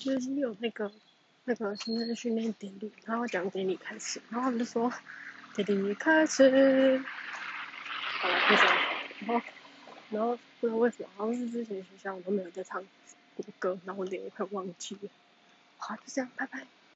[0.00, 0.90] 就是有那个
[1.44, 4.92] 那个新生训练典礼，然后讲典礼开始，然后他们就说
[5.54, 7.02] 典礼开始，
[8.20, 8.78] 好了，就这样。
[9.26, 9.46] 然后
[10.10, 12.82] 然后不知道为什么，好像是之前学校我都没有在唱
[13.34, 15.08] 国歌，然后我脸也快忘记了。
[15.78, 16.66] 好，就这样，拜拜。